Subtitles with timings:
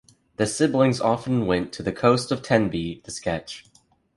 [0.37, 3.67] The siblings often went to the coast of Tenby to sketch.